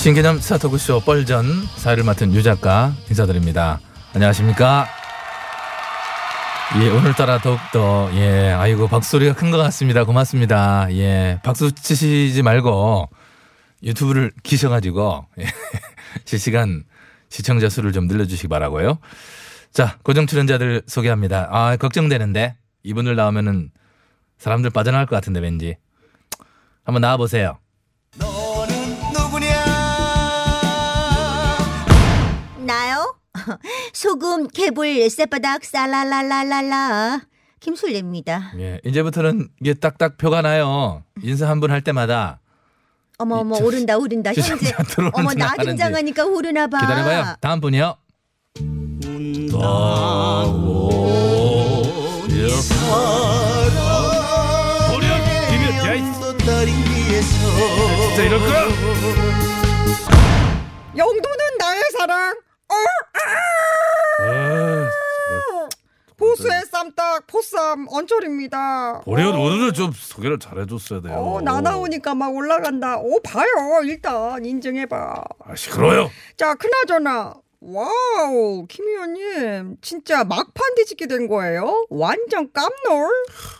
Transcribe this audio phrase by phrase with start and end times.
[0.00, 1.44] 신개념 스타트업쇼 뻘전
[1.76, 3.80] 사회를 맡은 유 작가 인사드립니다.
[4.14, 4.86] 안녕하십니까?
[6.80, 10.04] 예, 오늘따라 더욱더, 예, 아이고, 박소리가 큰 것 같습니다.
[10.04, 10.86] 고맙습니다.
[10.92, 13.10] 예, 박수 치시지 말고
[13.82, 15.44] 유튜브를 키셔가지고, 예,
[16.24, 16.84] 실시간
[17.28, 18.98] 시청자 수를 좀 늘려주시기 바라고요
[19.70, 21.48] 자, 고정 출연자들 소개합니다.
[21.50, 23.70] 아, 걱정되는데, 이분들 나오면은
[24.38, 25.76] 사람들 빠져나갈 것 같은데, 왠지.
[26.84, 27.58] 한번 나와보세요.
[33.92, 37.20] 소금, 개불, 쌔바닥, 살랄랄랄랄라.
[37.60, 38.52] 김술래입니다.
[38.58, 41.02] 예, 이제부터는 이게 딱딱 표가 나요.
[41.22, 42.40] 인사 한 분 할 때마다
[43.18, 44.72] 어머 어머 저- 오른다 오른다 현재.
[45.12, 45.52] 어머 나.
[45.56, 46.80] 긴장하니까 오르나 봐.
[46.80, 47.34] 기다려봐요.
[47.40, 47.96] 다음 분이요.
[56.90, 58.62] 진짜 이럴 거야
[60.96, 62.34] 영도는 나의 사랑.
[62.68, 62.74] 어?
[64.22, 64.88] 아,
[66.16, 68.98] 보수의 쌈딱 보쌈 언철입니다.
[68.98, 72.98] 어, 오늘은 좀 소개를 잘해줬어야 돼요 어, 나 나오니까 막 올라간다.
[72.98, 73.46] 오 봐요.
[73.84, 75.22] 일단 인증해봐.
[75.44, 81.86] 아 시끄러워요 자 그나저나 와우 김 의원님 진짜 막판 뒤집게 된 거예요?
[81.90, 83.10] 완전 깜놀?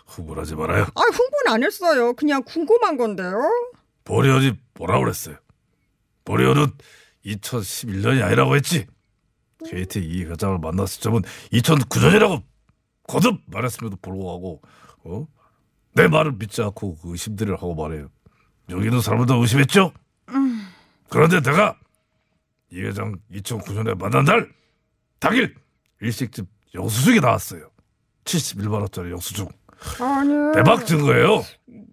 [0.07, 2.15] 흥분하지 말아요 아 흥분 안 했어요.
[2.15, 3.35] 그냥 궁금한 건데요.
[4.05, 5.37] 보려지 뭐라 그랬어요
[6.25, 6.69] 보려는
[7.27, 8.87] 2011년이 아니라고 했지
[9.69, 12.43] KT 이 회장을 만났을 점은 2009년이라고
[13.11, 14.63] 거듭 말했음에도 불구하고
[15.05, 15.27] 어?
[15.95, 18.09] 내 말을 믿지 않고 그 의심들을 하고 말해요.
[18.71, 19.93] 여기 있는 사람들도 의심했죠?
[21.09, 21.77] 그런데 내가
[22.71, 24.49] 이 회장 2009년에 만난 날
[25.19, 25.57] 당일
[26.01, 27.69] 일식집 영수증이 나왔어요.
[28.25, 29.49] 71만 원짜리 영수증.
[30.01, 30.55] 아니.
[30.55, 31.43] 대박 증거예요.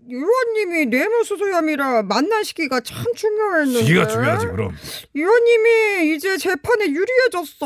[0.10, 3.80] 의원님이 뇌물수수 혐의라 만난 시기가 참 중요했는데.
[3.84, 4.76] 시기가 중요하지 그럼.
[5.16, 7.66] 의원님이 이제 재판에 유리해졌어?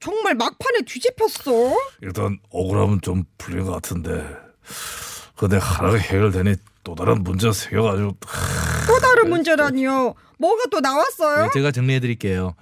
[0.00, 1.76] 정말 막판에 뒤집혔어?
[2.02, 4.26] 일단 억울함은 좀 풀린 것 같은데
[5.36, 8.16] 근데 하나가 해결되니 또 다른 문제가 생겨가지고
[8.86, 10.14] 또 다른 문제라니요.
[10.38, 11.44] 뭐가 또 나왔어요?
[11.44, 12.54] 네, 제가 정리해 드릴게요.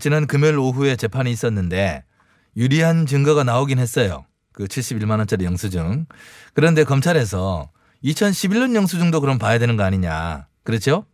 [0.00, 2.04] 지난 금요일 오후에 재판이 있었는데
[2.56, 4.24] 유리한 증거가 나오긴 했어요.
[4.52, 6.06] 그 71만 원짜리 영수증.
[6.54, 7.70] 그런데 검찰에서
[8.04, 10.46] 2011년 영수증도 그럼 봐야 되는 거 아니냐.
[10.64, 11.04] 그렇죠?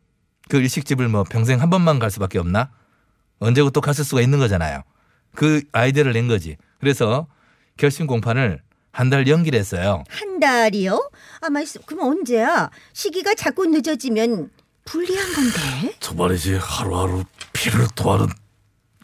[0.49, 2.71] 그 일식집을 뭐 평생 한 번만 갈 수밖에 없나?
[3.41, 4.83] 언제고 또 갔을 수가 있는 거잖아요.
[5.37, 6.57] 그 아이디어를 낸 거지.
[6.81, 7.27] 그래서
[7.77, 8.61] 결심 공판을
[8.93, 10.05] 한 달 연기를 했어요.
[10.09, 11.11] 한 달이요?
[11.43, 12.71] 아마 그럼 언제야?
[12.95, 14.51] 시기가 자꾸 늦어지면
[14.87, 15.95] 불리한 건데.
[16.01, 18.27] 정말이지 하루하루 피를 토하는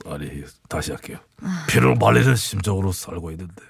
[0.06, 1.18] 아니 다시 할게요
[1.68, 3.62] 피를 말리는 심정으로 살고 있는데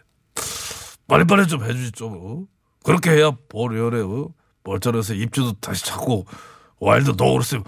[1.08, 2.46] 빨리빨리 좀 해주지 좀 어?
[2.84, 4.28] 그렇게 해야 보리열에 어?
[4.64, 6.24] 멀쩡해서 입주도 다시 찾고
[6.78, 7.64] 와일드 노그랬으면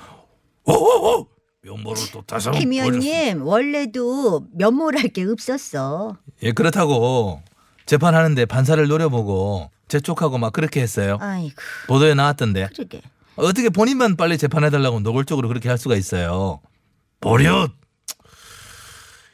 [0.64, 1.26] 어어어
[1.64, 6.16] 면모를 또 다시 한번 김 의원님 원래도 면모랄 게 없었어.
[6.42, 7.42] 예, 그렇다고
[7.86, 11.18] 재판하는데 판사를 노려보고 재촉하고 막 그렇게 했어요.
[11.20, 11.54] 아이고
[11.88, 12.68] 보도에 나왔던데.
[12.74, 13.00] 그러게.
[13.36, 16.60] 어떻게 본인만 빨리 재판해달라고 노골적으로 그렇게 할 수가 있어요.
[17.20, 17.68] 보리열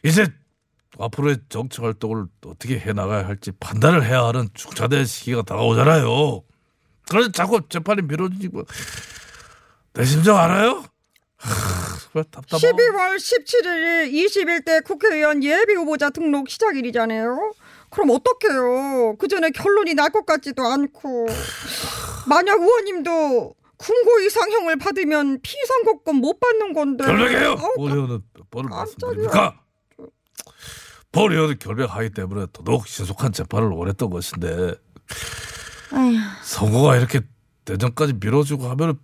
[0.05, 0.27] 이제
[0.99, 6.43] 앞으로의 정치 활동을 어떻게 해 나가야 할지 판단을 해야 하는 중차대 시기가 다가오잖아요.
[7.09, 8.65] 그래서 자꾸 재판이 미뤄지지 뭐.
[9.93, 10.85] 내 심정 알아요?
[11.41, 12.59] 하, 정말 답답하고.
[12.59, 17.53] 12월 17일 21대 국회의원 예비 후보자 등록 시작일이잖아요.
[17.91, 19.17] 그럼 어떡해요?
[19.19, 21.27] 그 전에 결론이 날 것 같지도 않고.
[22.29, 27.05] 만약 의원님도 군고 이상형을 받으면 피선거권 못 받는 건데.
[27.05, 27.57] 결백해요.
[27.79, 28.21] 의원은
[28.51, 28.69] 뻔을.
[28.71, 29.61] 말씀드립니까?
[31.13, 34.75] 볼 의원은 결백하기 때문에 더더욱 신속한 재판을 원했던 것인데
[35.93, 36.15] 아휴
[36.45, 37.21] 선거가 이렇게
[37.65, 39.01] 대전까지 밀어주고 하면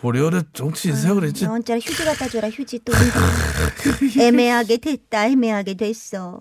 [0.00, 1.44] 보리언의 정치 인생을 그랬지.
[1.46, 2.92] 너 혼자 휴지 갖다 줘라 휴지 또
[4.20, 6.38] 애매하게 됐다 애매하게 됐어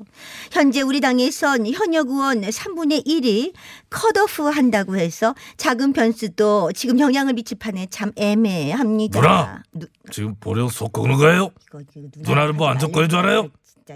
[0.52, 3.54] 현재 우리 당에선 현역 의원 3분의 1이
[3.90, 9.64] 컷오프 한다고 해서 작은 변수도 지금 영향을 미칠 판에 참 애매합니다 누나!
[9.74, 11.50] 누, 지금 보리언 속 꺾는 거예요?
[11.70, 13.50] 이거, 이거 누나는 뭐 안전권인 줄 알아요?
[13.64, 13.96] 진짜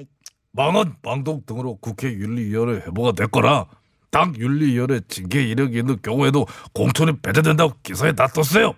[0.51, 3.65] 망언, 망동 등으로 국회 윤리위원회 회부가 됐거나
[4.09, 8.73] 당 윤리위원회 징계 이력이 있는 경우에도 공천이 배제된다고 기사에 놨었어요.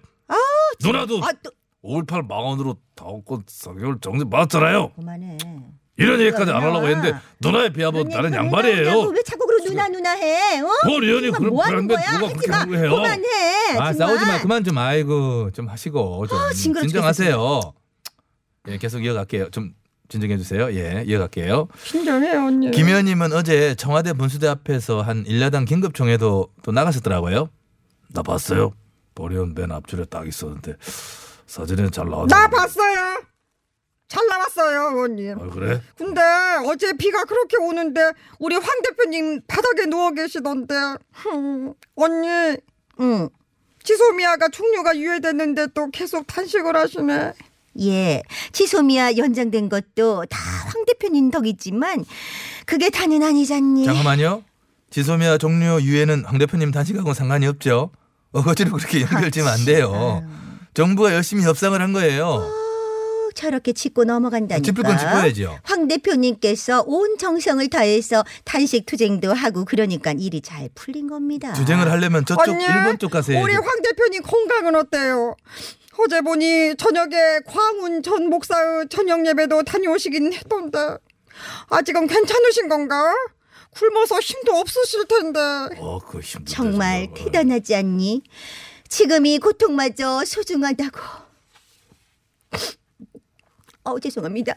[0.83, 1.51] 누나도 아, 또
[1.83, 4.92] 5.18 망언으로 당원권 4개월 정지 받았잖아요.
[4.94, 5.38] 그만해
[5.98, 6.88] 이런 얘기까지 안 하려고.
[6.88, 9.01] 했는데 누나에 비하면 나는 양반이에요.
[9.10, 10.68] 왜 자꾸 그러 누나 누나 해 어?
[10.88, 12.12] 보리언이 정말 그런 뭐 하는 거야?
[12.19, 12.66] 누가 하지 마.
[12.66, 12.89] 거예요?
[12.95, 13.28] 그만해
[13.80, 13.94] 아 정말.
[13.95, 17.74] 싸우지 마 그만 좀 아이고 좀 하시고 좀 징그러 진정하세요.
[18.69, 19.50] 예 계속 이어갈게요.
[19.50, 19.74] 좀
[20.10, 20.72] 진정해 주세요.
[20.74, 21.68] 예 이어갈게요.
[21.86, 22.72] 진정해요 언니.
[22.72, 27.50] 김 의원님은 어제 청와대 분수대 앞에서 한 일야당 긴급 총회도 또 나가셨더라고요.
[28.13, 28.74] 나 봤어요.
[29.16, 30.75] 보리언 맨 앞줄에 딱 있었는데
[31.48, 32.28] 사진에 잘 나왔.
[32.28, 33.22] 나 봤어요.
[34.08, 35.38] 잘 나왔어요 의원님.
[35.40, 35.81] 아 그래?
[35.98, 36.22] 근데
[36.68, 40.75] 어제 비가 그렇게 오는데 우리 황 대표님 바닥에 누워 계시던데
[41.13, 42.28] 흠, 언니
[43.00, 43.30] 응.
[43.84, 47.34] 지소미아가 충료가 유예됐는데 또 계속 탄식을 하시네.
[47.80, 48.22] 예,
[48.52, 50.40] 지소미아 연장된 것도 다
[50.74, 52.06] 황 대표님 덕이지만
[52.66, 53.86] 그게 다는 아니잖니.
[53.86, 54.44] 잠깐만요.
[54.90, 57.92] 지소미아 종료 유예는 황 대표님 단식하고는 상관이 없죠.
[58.31, 60.24] 어거지로 그렇게 연결지면 안 돼요.
[60.74, 62.25] 정부가 열심히 협상을 한 거예요.
[62.28, 62.51] 어,
[63.36, 64.63] 저렇게 짚고 넘어간다니까.
[64.66, 65.60] 짚을 건 짚어야죠.
[65.63, 71.51] 황 대표님께서 온 정성을 다해서 단식 투쟁도 하고 그러니까 일이 잘 풀린 겁니다.
[71.54, 73.54] 투쟁을 하려면 저쪽 언니, 일본 쪽 가서 우리.
[73.54, 75.36] 황 대표님 건강은 어때요?
[76.04, 80.98] 어제 보니 저녁에 광운 전 목사의 저녁 예배도 다녀오시긴 했던데
[81.69, 83.13] 아직은 괜찮으신 건가?
[83.75, 85.39] 굶어서 힘도 없으실 텐데.
[85.79, 86.45] 어 그 힘들.
[86.53, 88.23] 정말 대단하지 않니?
[88.89, 91.00] 지금 이 고통마저 소중하다고.
[93.83, 94.56] 어 죄송합니다.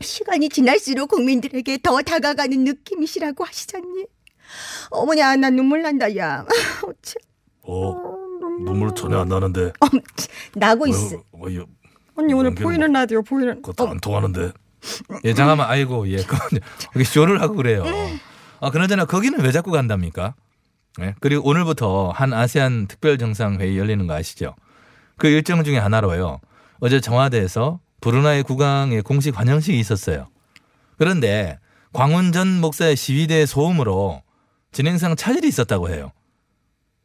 [0.00, 4.06] 시간이 지날수록 국민들에게 더 다가가는 느낌이시라고 하시잖니.
[4.90, 6.46] 어머냐 나 눈물 난다 야.
[6.86, 7.14] 어째.
[7.62, 7.94] 어
[8.64, 9.66] 눈물 전혀 안 나는데.
[9.80, 9.86] 어,
[10.54, 11.16] 나고 있어.
[11.16, 11.66] 어, 어, 어,
[12.14, 13.60] 언니 오늘 보이는 라디오 보이는.
[13.62, 14.52] 그것도 안 통하는데.
[15.24, 16.18] 예, 잠깐만, 아이고, 예.
[16.96, 17.84] 여기 쇼를 하고 그래요.
[18.60, 20.34] 아, 그나저나 거기는 왜 자꾸 간답니까?
[21.00, 21.14] 예?
[21.20, 24.54] 그리고 오늘부터 한 아세안 특별 정상 회의 열리는 거 아시죠?
[25.16, 26.40] 그 일정 중에 하나로요.
[26.80, 30.28] 어제 청와대에서 브루나이 국왕의 공식 환영식이 있었어요.
[30.98, 31.58] 그런데
[31.92, 34.22] 광운 전 목사의 시위대 소음으로
[34.72, 36.12] 진행상 차질이 있었다고 해요.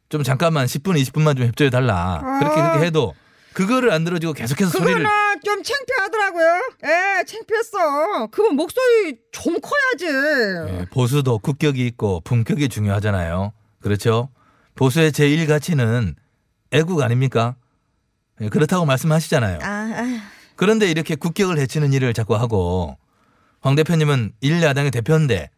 [0.08, 2.20] 좀 잠깐만 10분, 20분만 좀 협조해 달라.
[2.40, 3.14] 그렇게 그렇게 해도
[3.58, 6.62] 그거를 안 들어주고 계속해서 소리를 그거는 좀 창피하더라고요.
[6.84, 8.28] 예, 창피했어.
[8.28, 10.06] 그건 목소리 좀 커야지.
[10.06, 13.52] 예, 보수도 국격이 있고 품격이 중요하잖아요.
[13.80, 14.28] 그렇죠?
[14.76, 16.14] 보수의 제1 가치는
[16.70, 17.56] 애국 아닙니까?
[18.40, 19.58] 예, 그렇다고 말씀하시잖아요.
[19.60, 20.22] 아, 아,
[20.54, 22.96] 그런데 이렇게 국격을 해치는 일을 자꾸 하고
[23.60, 25.50] 황 대표님은 일야당의 대표인데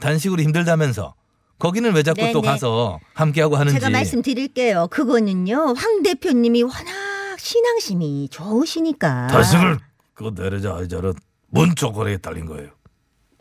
[0.00, 1.14] 단식으로 힘들다면서
[1.60, 2.48] 거기는 왜 자꾸 네, 또 네.
[2.48, 4.88] 가서 함께하고 하는지 제가 말씀드릴게요.
[4.90, 5.74] 그거는요.
[5.76, 9.26] 황 대표님이 워낙 신앙심이 좋으시니까.
[9.28, 9.78] 단식을
[10.14, 11.12] 그거 내려자 아니자는
[11.48, 12.70] 뭔 조건에 딸린 거예요.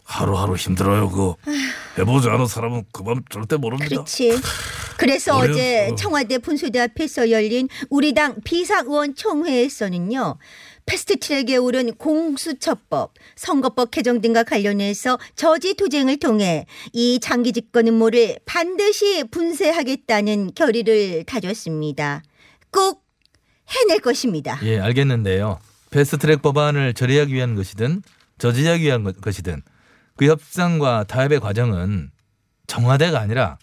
[0.04, 1.36] 하루하루 힘들어요 그거.
[1.98, 3.88] 해보지 않은 사람은 그 맘 절대 모릅니다.
[3.90, 4.38] 그렇지.
[4.98, 5.96] 그래서 어려운- 어제 어.
[5.96, 10.38] 청와대 분수대 앞에서 열린 우리 당 비상의원 총회에서는요.
[10.86, 19.24] 패스트트랙에 오른 공수처법, 선거법 개정 등과 관련해서 저지 투쟁을 통해 이 장기 집권 음모를 반드시
[19.32, 22.22] 분쇄하겠다는 결의를 다졌습니다.
[22.72, 23.04] 꼭
[23.70, 24.60] 해낼 것입니다.
[24.64, 25.60] 예, 알겠는데요.
[25.92, 28.02] 패스트트랙 법안을 처리하기 위한 것이든
[28.38, 29.62] 저지하기 위한 것- 것이든
[30.18, 32.12] 그 협상과 타협의 과정은
[32.68, 33.58] 청와대가 아니라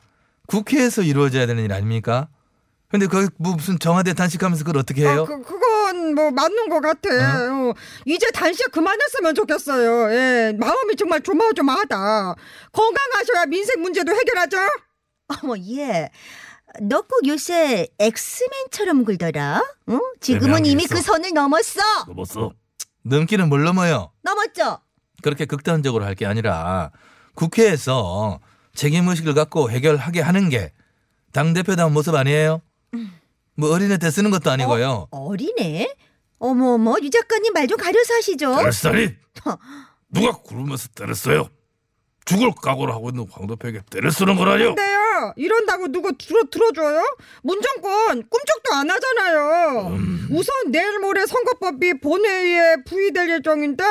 [0.46, 2.28] 국회에서 이루어져야 되는 일 아닙니까?
[2.88, 3.06] 근데
[3.38, 5.22] 뭐 무슨 청와대 단식하면서 그걸 어떻게 해요?
[5.22, 7.08] 아, 그, 그건 뭐 맞는 것 같아.
[7.70, 7.72] 어,
[8.04, 10.12] 이제 단식 그만했으면 좋겠어요.
[10.14, 12.34] 예, 마음이 정말 조마조마하다.
[12.72, 14.58] 건강하셔야 민생 문제도 해결하죠.
[15.42, 16.10] 어머, 예.
[16.80, 19.62] 너 꼭 요새 엑스맨처럼 굴더라.
[19.90, 20.00] 응?
[20.20, 20.86] 지금은 게 이미.
[20.86, 21.80] 그 선을 넘었어.
[22.08, 22.52] 넘었어.
[23.02, 24.12] 넘기는 뭘 넘어요?
[24.22, 24.78] 넘었죠?
[25.22, 26.90] 그렇게 극단적으로 할 게 아니라
[27.34, 28.40] 국회에서
[28.74, 30.72] 책임의식을 갖고 해결하게 하는 게
[31.32, 32.60] 당대표다운 모습 아니에요?
[33.56, 35.08] 뭐 어린애 때 쓰는 것도 아니고요.
[35.10, 35.94] 어리네?
[36.38, 38.56] 어머, 어머, 유 작가님 말 좀 가려서 하시죠.
[38.56, 39.14] 때렸다니
[40.10, 41.48] 누가 구르면서 때렸어요?
[42.24, 44.74] 죽을 각오를 하고 있는 황 대표에게 때를 쓰는 거라뇨.
[44.74, 47.02] 근데요 이런다고 누구 들어 들어줘요?
[47.42, 49.88] 문정권 꿈쩍도 안 하잖아요.
[49.88, 50.28] 음.
[50.30, 53.84] 우선 내일 모레 선거법이 본회의에 부의될 예정인데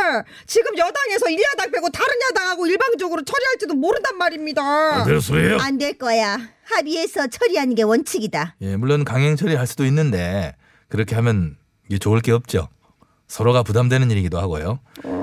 [0.48, 4.62] 지금 여당에서 일야당 빼고 다른 야당하고 일방적으로 처리할지도 모른단 말입니다.
[5.02, 5.58] 안 되는 소리예요.
[5.60, 6.38] 안 될 거야.
[6.64, 8.56] 합의해서 처리하는 게 원칙이다.
[8.62, 10.56] 예, 물론 강행 처리할 수도 있는데
[10.90, 11.58] 그렇게 하면
[11.90, 12.68] 이게 좋을 게 없죠.
[13.28, 14.80] 서로가 부담되는 일이기도 하고요.
[15.04, 15.21] 어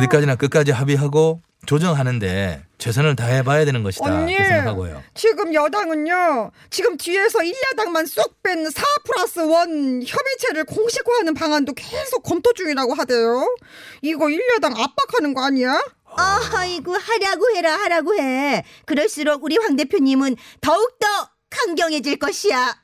[0.00, 4.04] 디까지나 끝까지 합의하고 조정하는데 최선을 다해봐야 되는 것이다.
[4.04, 5.02] 언니 그렇게 생각하고요.
[5.14, 12.52] 지금 여당은요 지금 뒤에서 일야당만 쏙 뺀 4 플러스 1 협의체를 공식화하는 방안도 계속 검토
[12.52, 13.54] 중이라고 하대요.
[14.02, 15.80] 이거 일야당 압박하는 거 아니야?
[16.16, 18.64] 아이고 하라고 해라 하라고 해.
[18.86, 21.06] 그럴수록 우리 황 대표님은 더욱더
[21.50, 22.76] 강경해질 것이야.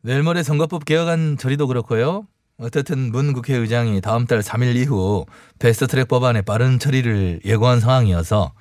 [0.00, 2.26] 내일 모레 선거법 개혁안 처리도 그렇고요.
[2.58, 5.26] 어쨌든 문 국회의장이 다음 달 3일 이후
[5.58, 8.52] 패스트트랙 법안의 빠른 처리를 예고한 상황이어서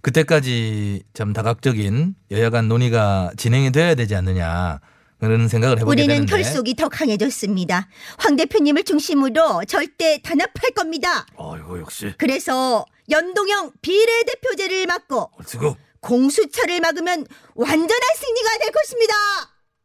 [0.00, 4.80] 그때까지 참 다각적인 여야 간 논의가 진행이 돼야 되지 않느냐
[5.18, 7.88] 그런 생각을 해보게 우리는 되는데 결속이 더 강해졌습니다.
[8.18, 11.26] 황 대표님을 중심으로 절대 단합할 겁니다.
[11.38, 19.14] 아이고 역시 그래서 연동형 비례대표제를 막고 옳지고 공수처를 막으면 완전한 승리가 될 것입니다.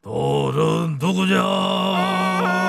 [0.02, 2.59] 너는 누구냐?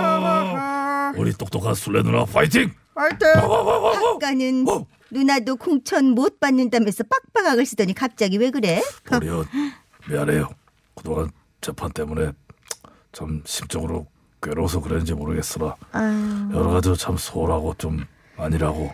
[1.32, 2.72] 우리 똑똑한 술래 누나 파이팅!
[2.94, 4.86] 하여튼 아까는 어.
[5.10, 8.84] 누나도 공천 못 받는다면서 빡빡하게 쓰더니 갑자기 왜 그래?
[9.06, 9.46] 보리언
[10.10, 10.50] 미안해요.
[10.96, 12.34] 그동안 재판 때문에
[13.14, 14.08] 참 심적으로
[14.42, 18.06] 괴로워서 그랬는지 모르겠으나 아유, 여러 가지로 참 소홀하고 좀
[18.38, 18.94] 아니라고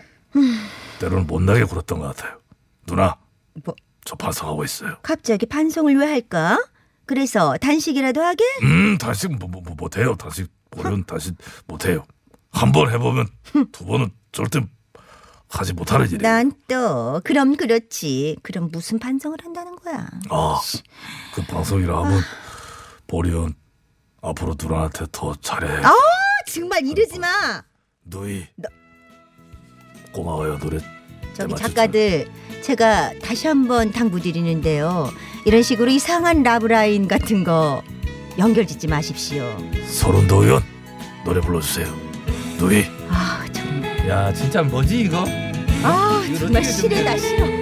[1.00, 2.38] 때로는 못나게 굴었던 것 같아요.
[2.86, 3.16] 누나
[3.64, 4.96] 뭐, 저 반성하고 있어요.
[5.02, 6.64] 갑자기 반성을 왜 할까?
[7.06, 8.44] 그래서 단식이라도 하게?
[8.62, 10.14] 음 다시 뭐, 뭐, 뭐 못해요.
[10.14, 11.32] 다시 보면 다시
[11.66, 12.04] 못해요.
[12.58, 13.26] 한 번 해보면
[13.72, 14.60] 두 번은 절대
[15.48, 16.20] 하지 못하는 일이에요.
[16.22, 18.36] 난또 그럼 그렇지.
[18.42, 20.06] 그럼 무슨 반성을 한다는 거야?
[20.30, 20.60] 아,
[21.34, 22.20] 그 방송이라 하면
[23.06, 23.54] 보리언
[24.20, 25.84] 앞으로 누나한테 더 잘해.
[25.84, 25.92] 아
[26.52, 27.62] 정말 이러지 마.
[28.04, 28.46] 누이
[30.12, 30.78] 고마워요 노래.
[31.34, 31.54] 저기.
[31.54, 32.28] 작가들
[32.62, 35.10] 제가 다시 한번 당부드리는데요.
[35.46, 37.82] 이런 식으로 이상한 라브라인 같은 거
[38.38, 39.56] 연결 짓지 마십시오.
[39.86, 40.62] 서른도 의원
[41.24, 42.07] 노래 불러주세요.
[42.58, 42.84] 누이.
[43.08, 44.08] 아 정말.
[44.08, 45.24] 야 진짜 뭐지 이거?
[45.82, 47.16] 아 정말 준비해?
[47.18, 47.57] 싫어.